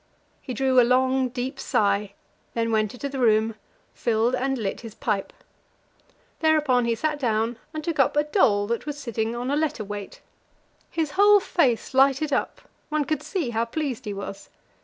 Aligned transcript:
He 0.41 0.55
drew 0.55 0.79
a 0.79 0.81
long, 0.81 1.29
deep 1.29 1.59
sigh, 1.59 2.13
then 2.55 2.71
went 2.71 2.91
into 2.95 3.07
the 3.07 3.19
room, 3.19 3.53
filled 3.93 4.33
and 4.33 4.57
lit 4.57 4.81
his 4.81 4.95
pipe. 4.95 5.31
Thereupon 6.39 6.85
he 6.85 6.95
sat 6.95 7.19
down 7.19 7.59
and 7.71 7.83
took 7.83 7.99
up 7.99 8.15
a 8.17 8.23
doll 8.23 8.65
that 8.65 8.87
was 8.87 8.97
sitting 8.97 9.35
on 9.35 9.51
a 9.51 9.55
letter 9.55 9.83
weight. 9.83 10.19
His 10.89 11.11
whole 11.11 11.39
face 11.39 11.93
lighted 11.93 12.33
up; 12.33 12.61
one 12.89 13.05
could 13.05 13.21
see 13.21 13.51
how 13.51 13.65
pleased 13.65 14.05
he 14.05 14.13
was. 14.15 14.49